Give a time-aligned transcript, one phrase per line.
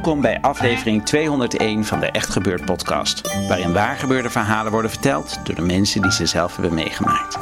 [0.00, 5.54] Welkom bij aflevering 201 van de Echt Gebeurd podcast, waarin waargebeurde verhalen worden verteld door
[5.54, 7.38] de mensen die ze zelf hebben meegemaakt.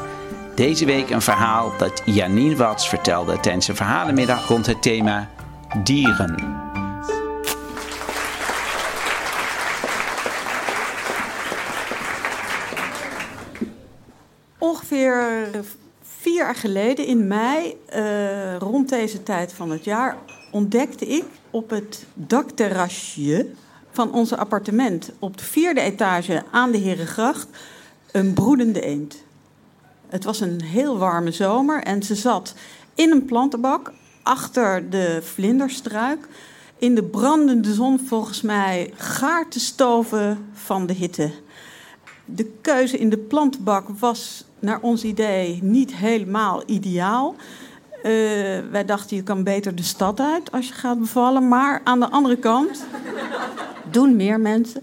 [0.54, 5.28] Deze week een verhaal dat Janine Wats vertelde tijdens een verhalenmiddag rond het thema
[5.82, 6.34] dieren.
[14.58, 15.48] Ongeveer
[16.02, 20.16] vier jaar geleden, in mei, eh, rond deze tijd van het jaar,
[20.50, 23.46] ontdekte ik op het dakterrasje
[23.90, 27.48] van ons appartement op de vierde etage aan de Herengracht
[28.12, 29.22] een broedende eend.
[30.08, 32.54] Het was een heel warme zomer en ze zat
[32.94, 36.28] in een plantenbak achter de vlinderstruik
[36.78, 41.30] in de brandende zon volgens mij gaar te stoven van de hitte.
[42.24, 47.36] De keuze in de plantenbak was naar ons idee niet helemaal ideaal.
[48.08, 48.14] Eh,
[48.70, 51.48] wij dachten, je kan beter de stad uit als je gaat bevallen.
[51.48, 52.84] Maar aan de andere kant,
[53.90, 54.80] doen meer mensen.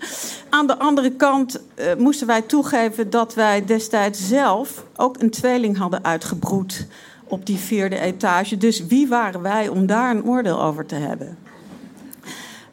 [0.49, 5.77] Aan de andere kant eh, moesten wij toegeven dat wij destijds zelf ook een tweeling
[5.77, 6.87] hadden uitgebroed
[7.23, 8.57] op die vierde etage.
[8.57, 11.37] Dus wie waren wij om daar een oordeel over te hebben?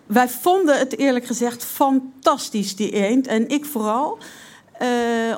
[0.06, 3.26] Wij vonden het eerlijk gezegd fantastisch, die eend.
[3.26, 4.18] En ik vooral.
[4.82, 4.88] Uh,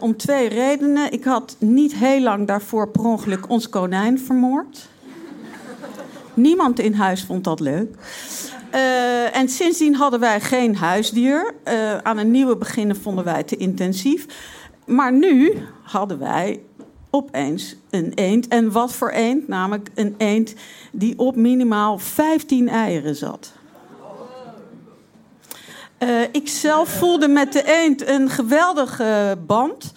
[0.00, 1.12] om twee redenen.
[1.12, 4.88] Ik had niet heel lang daarvoor per ongeluk ons konijn vermoord.
[6.34, 7.96] Niemand in huis vond dat leuk.
[8.74, 11.54] Uh, en sindsdien hadden wij geen huisdier.
[11.68, 14.26] Uh, aan een nieuwe beginnen vonden wij te intensief.
[14.86, 16.60] Maar nu hadden wij
[17.10, 18.48] opeens een eend.
[18.48, 19.48] En wat voor eend?
[19.48, 20.54] Namelijk een eend
[20.92, 23.52] die op minimaal 15 eieren zat.
[25.98, 29.92] Uh, ik zelf voelde met de eend een geweldige band.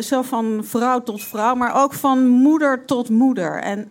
[0.00, 3.60] Zo van vrouw tot vrouw, maar ook van moeder tot moeder.
[3.62, 3.90] En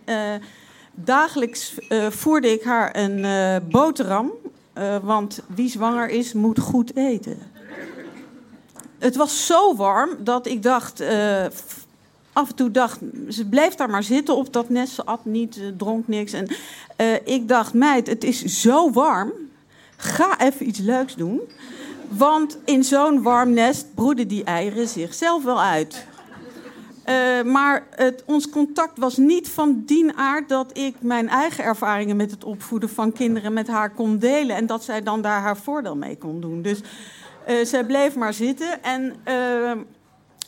[0.94, 1.74] dagelijks
[2.08, 3.26] voerde ik haar een
[3.70, 4.30] boterham.
[5.02, 7.38] want wie zwanger is, moet goed eten.
[8.98, 11.02] Het was zo warm dat ik dacht.
[12.32, 14.94] af en toe dacht, ze bleef daar maar zitten op dat nest.
[14.94, 16.32] Ze at niet, dronk niks.
[16.32, 16.48] En
[17.24, 19.32] ik dacht, meid, het is zo warm
[20.00, 21.40] ga even iets leuks doen.
[22.08, 26.06] Want in zo'n warm nest broeden die eieren zichzelf wel uit.
[27.10, 32.16] Uh, maar het, ons contact was niet van die aard dat ik mijn eigen ervaringen
[32.16, 34.56] met het opvoeden van kinderen met haar kon delen.
[34.56, 36.62] En dat zij dan daar haar voordeel mee kon doen.
[36.62, 36.80] Dus
[37.48, 38.82] uh, zij bleef maar zitten.
[38.82, 39.72] En uh,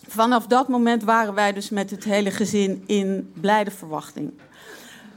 [0.09, 4.33] vanaf dat moment waren wij dus met het hele gezin in blijde verwachting.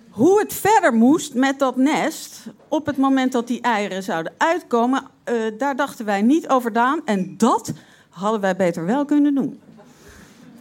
[0.10, 5.04] Hoe het verder moest met dat nest, op het moment dat die eieren zouden uitkomen,
[5.58, 7.00] daar dachten wij niet over na.
[7.06, 7.74] En dat
[8.10, 9.60] hadden wij beter wel kunnen doen.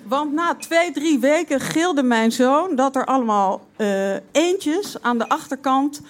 [0.06, 5.28] Want na twee, drie weken gilde mijn zoon dat er allemaal uh, eentjes aan de
[5.28, 6.00] achterkant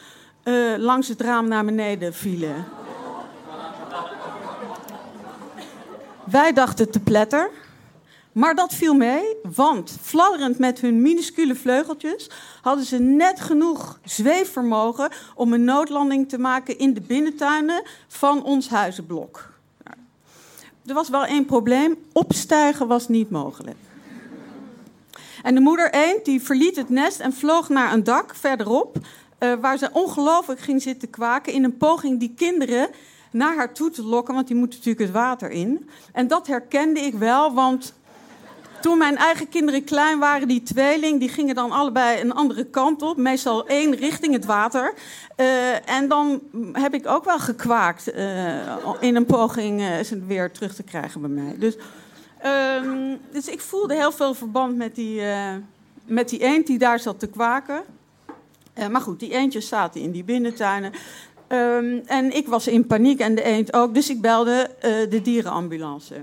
[0.44, 2.64] uh, langs het raam naar beneden vielen.
[6.24, 7.50] Wij dachten te pletter.
[8.32, 12.30] Maar dat viel mee, want fladderend met hun minuscule vleugeltjes
[12.62, 18.68] hadden ze net genoeg zweefvermogen om een noodlanding te maken in de binnentuinen van ons
[18.68, 19.52] huizenblok.
[20.86, 23.76] Er was wel één probleem: opstijgen was niet mogelijk.
[25.44, 28.96] En de moeder eend die verliet het nest en vloog naar een dak verderop,
[29.38, 32.88] uh, waar ze ongelooflijk ging zitten kwaken in een poging die kinderen
[33.30, 35.88] naar haar toe te lokken, want die moeten natuurlijk het water in.
[36.12, 37.94] En dat herkende ik wel, want
[38.80, 43.02] toen mijn eigen kinderen klein waren, die tweeling, die gingen dan allebei een andere kant
[43.02, 43.16] op.
[43.16, 44.94] Meestal één richting het water.
[45.36, 46.40] Uh, en dan
[46.72, 48.24] heb ik ook wel gekwaakt uh,
[49.00, 51.54] in een poging ze weer terug te krijgen bij mij.
[51.58, 51.76] Dus,
[52.46, 55.22] um, dus ik voelde heel veel verband met die,
[56.06, 57.82] met die eend die daar zat te kwaken.
[58.90, 60.92] maar goed, die eendjes zaten in die binnentuinen.
[61.46, 65.22] Ehm, en ik was in paniek en de eend ook, dus ik belde uh, de
[65.22, 66.14] dierenambulance.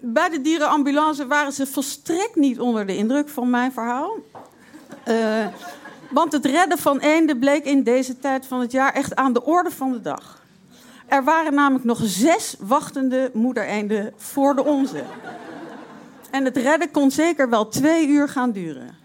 [0.00, 4.16] Bij de dierenambulance waren ze volstrekt niet onder de indruk van mijn verhaal.
[6.10, 9.44] Want het redden van eenden bleek in deze tijd van het jaar echt aan de
[9.44, 10.37] orde van de dag.
[11.08, 15.02] Er waren namelijk nog zes wachtende moedereenden voor de onze.
[16.30, 18.96] En het redden kon zeker wel twee uur gaan duren.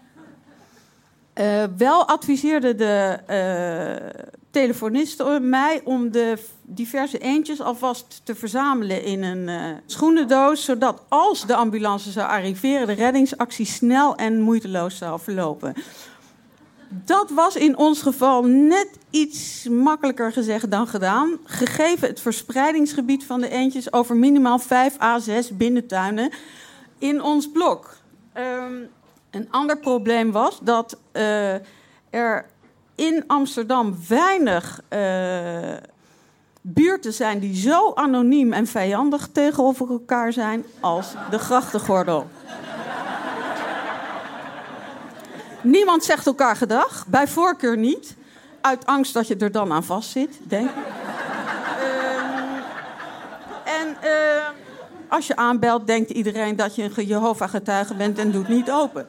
[1.34, 9.22] Uh, wel adviseerde de uh, telefonisten mij om de diverse eendjes alvast te verzamelen in
[9.22, 15.20] een uh, schoenendoos, zodat als de ambulance zou arriveren, de reddingsactie snel en moeiteloos zou
[15.20, 15.74] verlopen.
[16.88, 23.40] Dat was in ons geval net iets makkelijker gezegd dan gedaan, gegeven het verspreidingsgebied van
[23.40, 26.32] de eendjes over minimaal 5 à 6 binnentuinen
[26.98, 27.96] in ons blok.
[28.36, 28.88] Um,
[29.30, 31.54] een ander probleem was dat uh,
[32.10, 32.46] er
[32.94, 35.72] in Amsterdam weinig uh,
[36.60, 42.26] buurten zijn die zo anoniem en vijandig tegenover elkaar zijn als de grachtengordel.
[45.64, 48.14] Niemand zegt elkaar gedag, bij voorkeur niet.
[48.60, 50.76] Uit angst dat je er dan aan vastzit, denk ik.
[50.76, 50.82] uh,
[53.80, 54.48] en uh,
[55.08, 59.08] als je aanbelt, denkt iedereen dat je een Jehovah-getuige bent en doet niet open.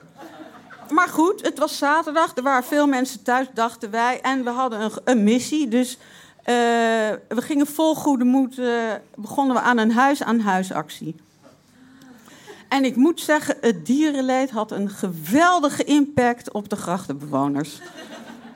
[0.89, 4.21] Maar goed, het was zaterdag, er waren veel mensen thuis, dachten wij.
[4.21, 6.45] En we hadden een, een missie, dus uh,
[7.27, 8.57] we gingen vol goede moed...
[8.57, 11.15] Uh, begonnen we aan een huis-aan-huis-actie.
[12.75, 17.79] En ik moet zeggen, het dierenleed had een geweldige impact op de grachtenbewoners.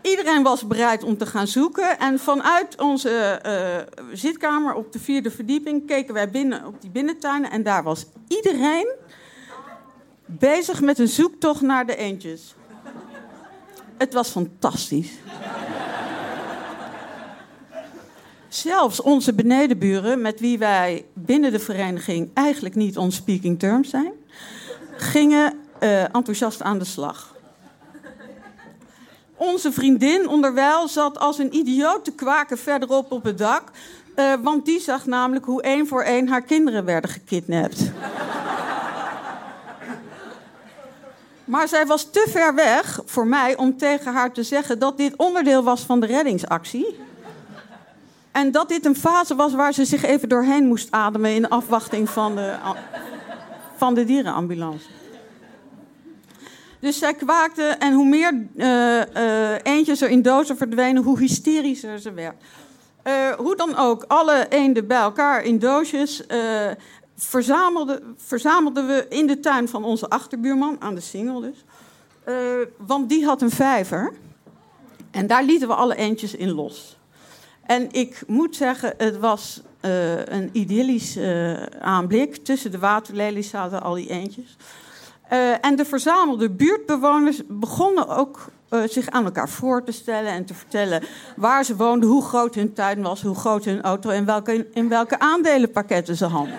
[0.02, 2.00] Iedereen was bereid om te gaan zoeken.
[2.00, 7.52] En vanuit onze uh, zitkamer op de vierde verdieping keken wij binnen op die binnentuinen.
[7.52, 8.92] En daar was iedereen
[10.26, 12.56] bezig met een zoektocht naar de eendjes.
[13.98, 15.12] Het was fantastisch.
[18.48, 24.12] Zelfs onze benedenburen, met wie wij binnen de vereniging eigenlijk niet on speaking terms zijn,
[24.98, 27.36] gingen uh, enthousiast aan de slag.
[29.36, 33.64] Onze vriendin onderwijl zat als een idioot te kwaken verderop op het dak,
[34.16, 37.92] uh, want die zag namelijk hoe één voor één haar kinderen werden gekidnapt.
[41.46, 45.16] Maar zij was te ver weg voor mij om tegen haar te zeggen dat dit
[45.16, 47.08] onderdeel was van de reddingsactie.
[48.32, 52.10] En dat dit een fase was waar ze zich even doorheen moest ademen in afwachting
[52.10, 52.56] van de,
[53.76, 54.86] van de dierenambulance.
[56.80, 62.00] Dus zij kwaakte en hoe meer uh, uh, eentjes er in dozen verdwenen, hoe hysterischer
[62.00, 62.36] ze werd.
[63.04, 66.24] Uh, hoe dan ook, alle eenden bij elkaar in doosjes
[67.16, 71.64] verzamelden, verzamelden we in de tuin van onze achterbuurman, aan de singel dus.
[72.78, 74.14] want die had een vijver.
[75.12, 76.99] En daar lieten we alle eendjes in los.
[77.70, 82.36] En ik moet zeggen, het was uh, een idyllisch uh, aanblik.
[82.36, 84.58] Tussen de waterlelies zaten al die eendjes.
[85.32, 88.52] Uh, en de verzamelde buurtbewoners begonnen ook
[88.86, 91.04] zich aan elkaar voor te stellen en te vertellen
[91.36, 94.90] waar ze woonden, hoe groot hun tuin was, hoe groot hun auto en welke, in
[94.90, 96.56] welke aandelenpakketten ze hadden.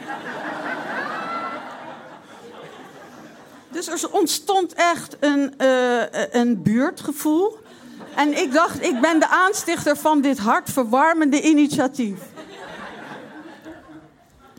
[3.71, 5.55] Dus er ontstond echt een,
[6.31, 7.59] een buurtgevoel.
[8.21, 12.21] En ik dacht, ik ben de aanstichter van dit hartverwarmende initiatief.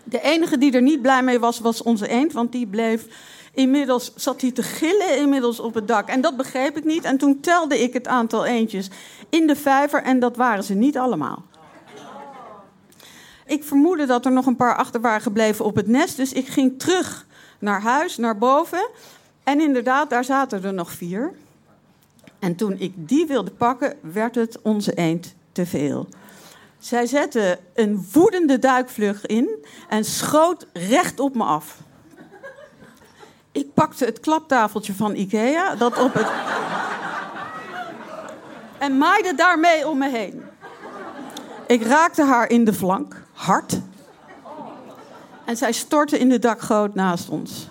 [0.04, 3.06] De enige die er niet blij mee was, was onze eend, want die bleef
[3.54, 6.08] inmiddels, zat hij te gillen inmiddels op het dak.
[6.08, 7.04] En dat begreep ik niet.
[7.04, 8.90] En toen telde ik het aantal eendjes
[9.30, 11.44] in de vijver en dat waren ze niet allemaal.
[13.46, 16.48] Ik vermoedde dat er nog een paar achter waren gebleven op het nest, dus ik
[16.48, 17.26] ging terug
[17.60, 18.90] naar huis, naar boven.
[19.44, 21.34] En inderdaad, daar zaten er nog vier.
[22.42, 26.08] En toen ik die wilde pakken, werd het onze eend te veel.
[26.80, 31.78] Zij zette een woedende duikvlucht in en schoot recht op me af.
[33.52, 36.28] Ik pakte het klaptafeltje van Ikea, dat op het.
[38.80, 40.44] en maaide daarmee om me heen.
[41.68, 43.80] Ik raakte haar in de flank, hard.
[45.46, 47.68] En zij stortte in de dakgoot naast ons.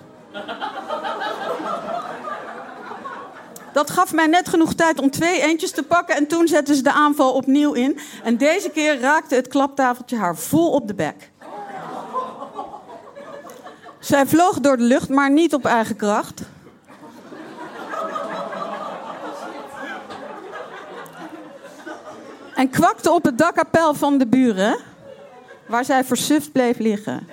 [3.73, 6.83] Dat gaf mij net genoeg tijd om twee eentjes te pakken en toen zetten ze
[6.83, 7.99] de aanval opnieuw in.
[8.25, 11.31] En deze keer raakte het klaptafeltje haar vol op de bek.
[13.99, 16.43] Zij vloog door de lucht, maar niet op eigen kracht.
[22.55, 24.79] En kwakte op het dakkapel van de buren,
[25.67, 27.29] waar zij versuft bleef liggen.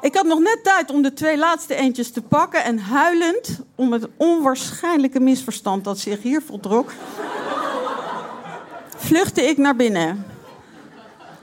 [0.00, 3.92] Ik had nog net tijd om de twee laatste eentjes te pakken en huilend om
[3.92, 6.92] het onwaarschijnlijke misverstand dat zich hier voltrok,
[8.96, 10.26] vluchtte ik naar binnen.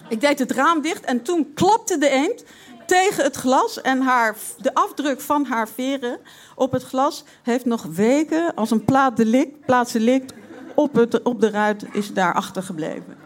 [0.10, 2.44] Ik deed het raam dicht en toen klapte de eend
[2.86, 3.82] tegen het glas.
[3.82, 6.20] En haar, de afdruk van haar veren
[6.56, 10.34] op het glas heeft nog weken als een plaat delict, plaatsdelict
[10.76, 13.18] op, het, op de ruit is daar achtergebleven.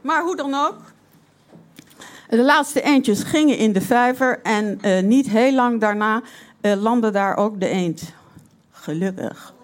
[0.00, 0.76] Maar hoe dan ook.
[2.28, 6.22] De laatste eendjes gingen in de vijver en uh, niet heel lang daarna
[6.60, 8.02] uh, landde daar ook de eend.
[8.82, 9.54] Gelukkig.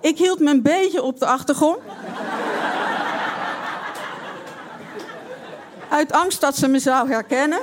[0.00, 1.78] Ik hield me een beetje op de achtergrond.
[5.88, 7.58] Uit angst dat ze me zou herkennen.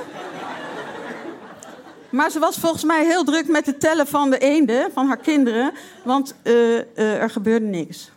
[2.10, 5.16] Maar ze was volgens mij heel druk met het tellen van de eenden, van haar
[5.16, 5.72] kinderen,
[6.04, 8.10] want uh, uh, er gebeurde niks.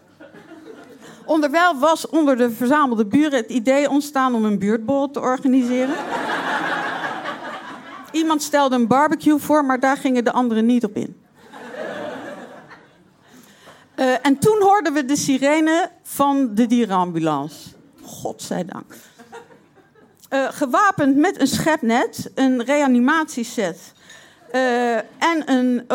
[1.25, 5.95] Onderwijl was onder de verzamelde buren het idee ontstaan om een buurtbol te organiseren.
[8.11, 11.22] Iemand stelde een barbecue voor, maar daar gingen de anderen niet op in.
[14.03, 17.69] Uh, en toen hoorden we de sirene van de dierenambulance.
[18.01, 18.95] Godzijdank.
[20.29, 23.93] Uh, gewapend met een schepnet, een reanimatieset
[24.53, 25.87] uh, en een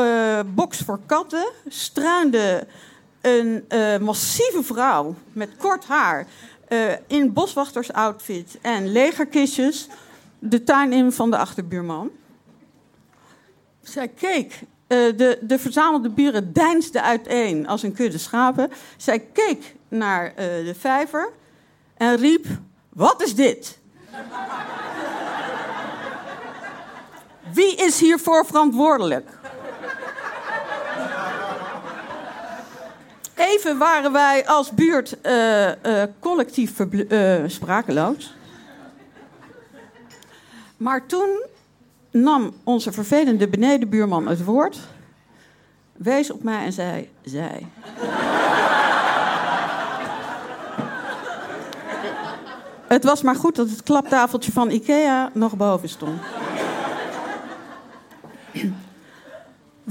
[0.55, 2.67] box voor katten, struinde
[3.21, 3.65] een
[4.01, 6.27] massieve vrouw met kort haar
[7.07, 9.89] in boswachtersoutfit en legerkistjes
[10.39, 12.11] de tuin in van de achterbuurman.
[13.83, 18.71] Zij keek, de, de verzamelde buren deinsden uiteen als een kudde schapen.
[18.97, 21.33] Zij keek naar de vijver
[21.97, 22.47] en riep:
[22.89, 23.79] Wat is dit?
[27.55, 29.29] Wie is hiervoor verantwoordelijk?
[33.39, 36.73] Even waren wij als buurt uh, collectief
[37.47, 38.35] sprakeloos.
[40.77, 41.47] Maar toen
[42.11, 44.79] nam onze vervelende benedenbuurman het woord,
[45.97, 47.67] wees op mij en zei: Zij.
[52.89, 56.21] Het was maar goed dat het klaptafeltje van Ikea nog boven stond.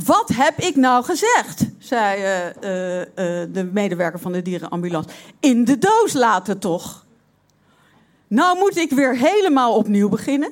[0.05, 1.65] Wat heb ik nou gezegd?
[1.79, 3.05] zei uh, uh, uh,
[3.53, 5.09] de medewerker van de dierenambulance.
[5.39, 7.05] In de doos laten toch?
[8.27, 10.51] Nou moet ik weer helemaal opnieuw beginnen.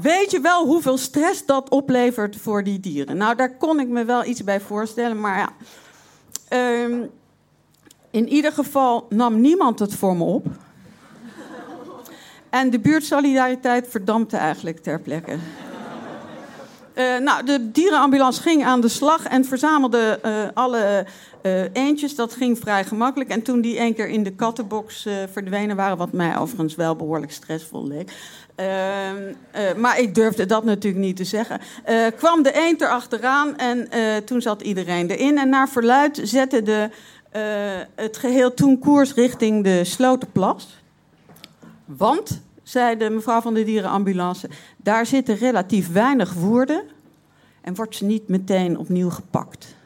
[0.00, 3.16] Weet je wel hoeveel stress dat oplevert voor die dieren?
[3.16, 5.52] Nou, daar kon ik me wel iets bij voorstellen, maar ja.
[6.48, 7.02] Ehm,
[8.10, 10.46] in ieder geval nam niemand het voor me op.
[12.50, 15.36] En de buurtsolidariteit verdampte eigenlijk ter plekke.
[16.98, 21.06] Uh, nou, de dierenambulance ging aan de slag en verzamelde uh, alle
[21.42, 22.14] uh, eendjes.
[22.14, 23.30] Dat ging vrij gemakkelijk.
[23.30, 27.32] En toen die één keer in de kattenbox verdwenen waren, wat mij overigens wel behoorlijk
[27.32, 28.12] stressvol leek.
[28.54, 31.60] Ehm, maar ik durfde dat natuurlijk niet te zeggen.
[32.16, 33.88] kwam de eend erachteraan en
[34.24, 35.38] toen zat iedereen erin.
[35.38, 36.90] En naar verluid zette de,
[37.94, 40.76] het geheel toen koers richting de Slotenplas.
[41.84, 46.82] Want, zei de mevrouw van de dierenambulance, daar zitten relatief weinig woorden
[47.60, 49.76] en wordt ze niet meteen opnieuw gepakt.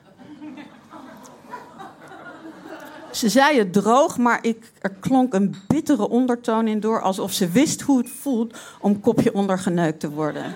[3.10, 7.48] Ze zei het droog, maar ik, er klonk een bittere ondertoon in door, alsof ze
[7.48, 10.54] wist hoe het voelt om kopje ondergeneukt te worden.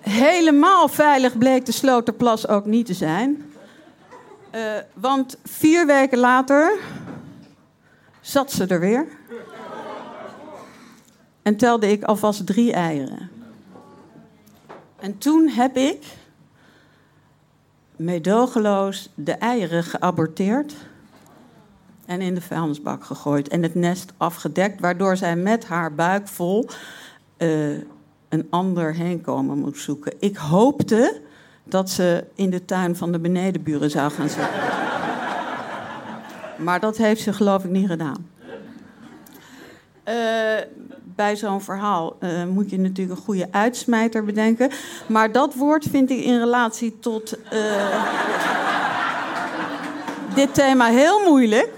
[0.00, 3.45] Helemaal veilig bleek de Sloterplas ook niet te zijn.
[4.56, 6.78] Uh, want vier weken later
[8.20, 9.06] zat ze er weer.
[11.42, 13.30] En telde ik alvast drie eieren.
[15.00, 16.04] En toen heb ik
[17.96, 20.74] meedogenloos de eieren geaborteerd
[22.06, 26.68] en in de vuilnisbak gegooid en het nest afgedekt, waardoor zij met haar buik vol
[27.38, 27.78] uh,
[28.28, 30.12] een ander heenkomen moet zoeken.
[30.18, 31.20] Ik hoopte
[31.68, 34.48] dat ze in de tuin van de benedenburen zou gaan zitten.
[36.56, 38.26] maar dat heeft ze geloof ik niet gedaan.
[40.08, 40.14] Uh,
[41.02, 44.70] bij zo'n verhaal uh, moet je natuurlijk een goede uitsmijter bedenken.
[45.06, 48.04] Maar dat woord vind ik in relatie tot uh,
[50.34, 51.70] dit thema heel moeilijk.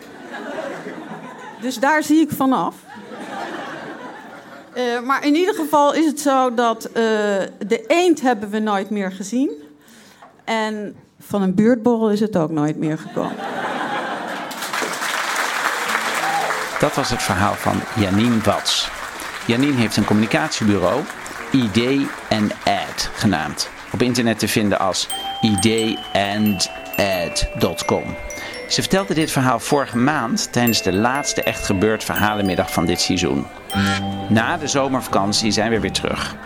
[1.60, 2.76] Dus daar zie ik vanaf.
[4.76, 6.90] Uh, maar in ieder geval is het zo dat
[7.66, 9.50] de eend hebben we nooit meer gezien.
[10.48, 13.36] En van een buurtborrel is het ook nooit meer gekomen.
[16.80, 18.90] Dat was het verhaal van Janine Wats.
[19.46, 21.02] Janine heeft een communicatiebureau,
[21.50, 22.06] ID
[22.64, 23.70] Ad genaamd.
[23.92, 25.08] Op internet te vinden als
[25.40, 26.56] idandad.com.
[28.68, 33.46] Ze vertelde dit verhaal vorige maand tijdens de laatste echt gebeurd verhalenmiddag van dit seizoen.
[34.28, 36.36] Na de zomervakantie zijn we weer terug.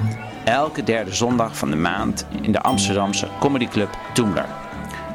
[0.45, 4.47] Elke derde zondag van de maand in de Amsterdamse comedyclub Toemler.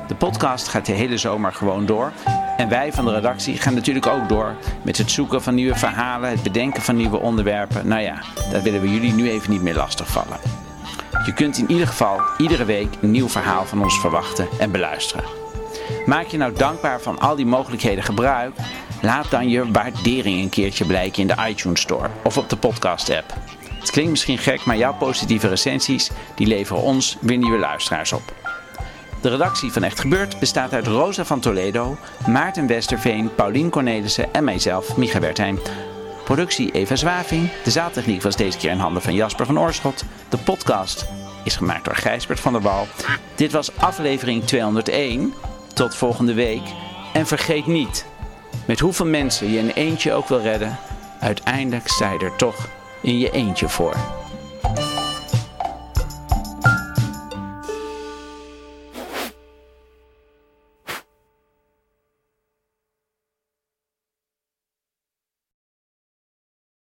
[0.07, 2.11] De podcast gaat de hele zomer gewoon door.
[2.57, 6.29] En wij van de redactie gaan natuurlijk ook door met het zoeken van nieuwe verhalen,
[6.29, 7.87] het bedenken van nieuwe onderwerpen.
[7.87, 10.37] Nou ja, daar willen we jullie nu even niet meer lastigvallen.
[11.25, 15.25] Je kunt in ieder geval iedere week een nieuw verhaal van ons verwachten en beluisteren.
[16.05, 18.55] Maak je nou dankbaar van al die mogelijkheden gebruik?
[19.01, 23.09] Laat dan je waardering een keertje blijken in de iTunes Store of op de podcast
[23.09, 23.33] app.
[23.87, 28.33] Het klinkt misschien gek, maar jouw positieve recensies die leveren ons weer nieuwe luisteraars op.
[29.21, 34.43] De redactie van Echt Gebeurd bestaat uit Rosa van Toledo, Maarten Westerveen, Paulien Cornelissen en
[34.43, 35.59] mijzelf, Micha Wertheim.
[36.23, 37.49] Productie Eva Zwaving.
[37.63, 40.03] De zaaltechniek was deze keer in handen van Jasper van Oorschot.
[40.29, 41.05] De podcast
[41.43, 42.87] is gemaakt door Gijsbert van der Wal.
[43.35, 45.33] Dit was aflevering 201.
[45.73, 46.63] Tot volgende week.
[47.13, 48.05] En vergeet niet,
[48.65, 50.77] met hoeveel mensen je in eentje ook wil redden,
[51.19, 54.16] uiteindelijk sta je er toch in je eentje voor.